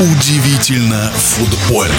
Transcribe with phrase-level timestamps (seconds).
[0.00, 1.92] Удивительно футбольно.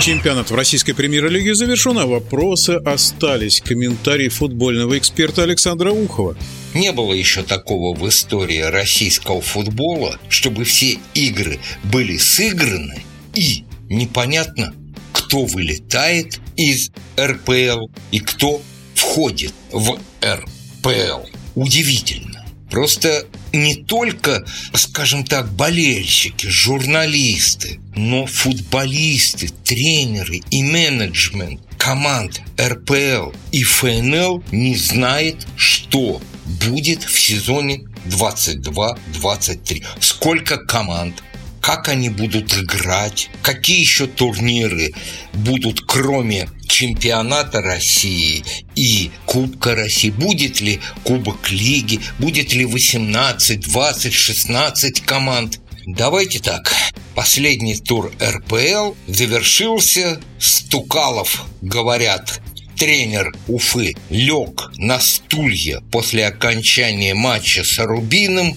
[0.00, 3.60] Чемпионат в российской премьер-лиге завершен, а вопросы остались.
[3.60, 6.38] Комментарий футбольного эксперта Александра Ухова.
[6.72, 13.04] Не было еще такого в истории российского футбола, чтобы все игры были сыграны
[13.34, 14.72] и непонятно,
[15.12, 18.62] кто вылетает из РПЛ и кто
[18.94, 21.28] входит в РПЛ.
[21.56, 22.33] Удивительно.
[22.70, 33.62] Просто не только, скажем так, болельщики, журналисты, но футболисты, тренеры и менеджмент команд РПЛ и
[33.62, 39.84] ФНЛ не знает, что будет в сезоне 22-23.
[40.00, 41.22] Сколько команд,
[41.60, 44.92] как они будут играть, какие еще турниры
[45.34, 50.10] будут, кроме чемпионата России и Кубка России.
[50.10, 55.60] Будет ли Кубок Лиги, будет ли 18, 20, 16 команд.
[55.86, 56.74] Давайте так.
[57.14, 60.20] Последний тур РПЛ завершился.
[60.38, 62.40] Стукалов, говорят,
[62.76, 68.56] тренер Уфы лег на стулья после окончания матча с Рубином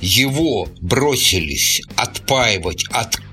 [0.00, 2.84] его бросились отпаивать,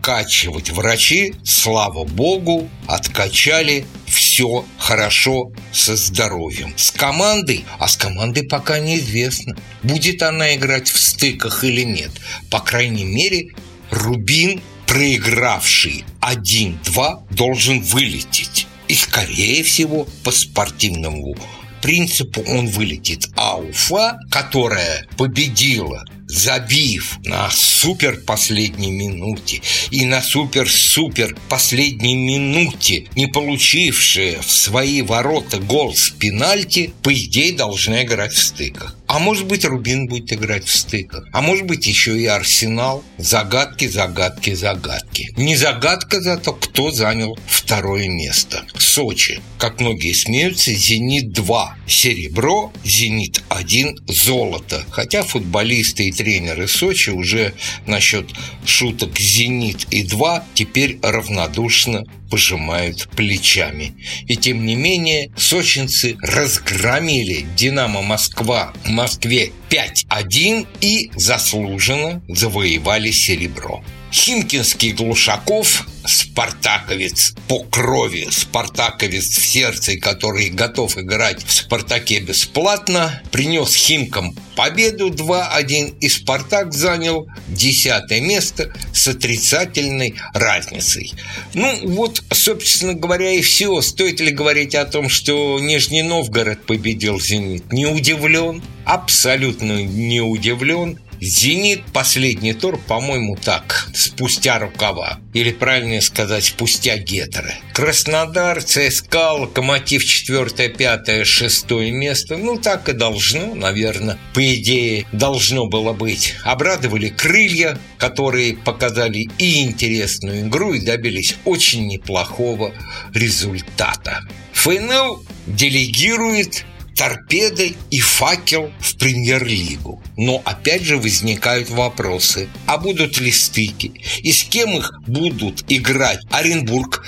[0.05, 6.73] откачивать врачи, слава богу, откачали, все хорошо со здоровьем.
[6.77, 12.11] С командой, а с командой пока неизвестно, будет она играть в стыках или нет.
[12.51, 13.47] По крайней мере,
[13.89, 18.67] Рубин, проигравший 1-2, должен вылететь.
[18.87, 21.35] И, скорее всего, по спортивному
[21.81, 23.29] принципу он вылетит.
[23.35, 33.27] А Уфа, которая победила забив на супер последней минуте и на супер-супер последней минуте, не
[33.27, 38.95] получившие в свои ворота гол с пенальти, по идее должны играть в стыках.
[39.07, 41.25] А может быть, Рубин будет играть в стыках.
[41.31, 43.03] А может быть, еще и Арсенал.
[43.17, 45.31] Загадки, загадки, загадки.
[45.38, 48.66] Не загадка зато, кто занял второе место.
[48.77, 49.41] Сочи.
[49.59, 54.83] Как многие смеются, «Зенит-2» серебро, «Зенит-1» золото.
[54.89, 57.53] Хотя футболисты и тренеры Сочи уже
[57.85, 58.29] насчет
[58.65, 63.93] шуток «Зенит» и «2» теперь равнодушно пожимают плечами.
[64.27, 73.83] И тем не менее, сочинцы разгромили «Динамо Москва» в Москве 5-1 и заслуженно завоевали серебро.
[74.15, 83.75] Химкинский Глушаков, спартаковец по крови, спартаковец в сердце, который готов играть в «Спартаке» бесплатно, принес
[83.75, 91.11] Химкам победу 2-1, и «Спартак» занял десятое место с отрицательной разницей.
[91.53, 93.81] Ну, вот, собственно говоря, и все.
[93.81, 97.69] Стоит ли говорить о том, что Нижний Новгород победил «Зенит»?
[97.73, 100.99] Не удивлен, абсолютно не удивлен.
[101.25, 105.19] «Зенит» последний тур, по-моему, так, спустя рукава.
[105.34, 107.56] Или, правильнее сказать, спустя гетеры.
[107.74, 112.38] Краснодар, ЦСКА, Локомотив 4, 5, 6 место.
[112.38, 114.19] Ну, так и должно, наверное.
[114.36, 116.36] По идее, должно было быть.
[116.44, 122.72] Обрадовали крылья, которые показали и интересную игру, и добились очень неплохого
[123.16, 124.22] результата.
[124.53, 130.01] ФНЛ делегирует торпеды и факел в премьер-лигу.
[130.17, 133.91] Но опять же возникают вопросы, а будут ли стыки?
[134.23, 137.06] И с кем их будут играть Оренбург,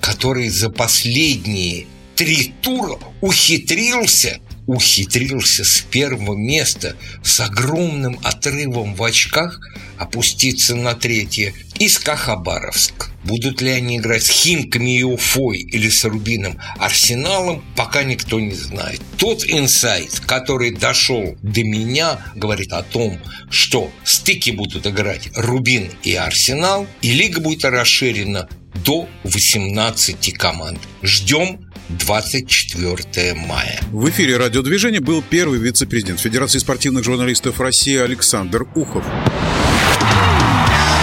[0.00, 1.86] который за последние
[2.16, 9.58] три тура ухитрился ухитрился с первого места с огромным отрывом в очках
[9.98, 11.52] опуститься на третье.
[11.78, 13.09] И Хабаровск.
[13.24, 18.54] Будут ли они играть с Химками и Уфой или с Рубином Арсеналом, пока никто не
[18.54, 19.00] знает.
[19.18, 23.18] Тот инсайт, который дошел до меня, говорит о том,
[23.50, 28.48] что стыки будут играть Рубин и Арсенал, и лига будет расширена
[28.84, 30.78] до 18 команд.
[31.02, 33.80] Ждем 24 мая.
[33.90, 39.04] В эфире радиодвижения был первый вице-президент Федерации спортивных журналистов России Александр Ухов.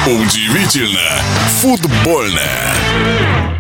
[0.07, 1.21] Удивительно
[1.59, 3.56] футбольное.